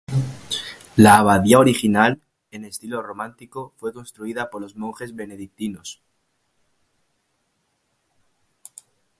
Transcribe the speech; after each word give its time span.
La 0.95 1.19
abadía 1.19 1.59
original, 1.59 2.23
en 2.49 2.65
estilo 2.65 3.03
románico, 3.03 3.75
fue 3.77 3.93
construida 3.93 4.49
por 4.49 4.59
los 4.59 4.75
monjes 4.75 5.13
benedictinos. 5.15 6.01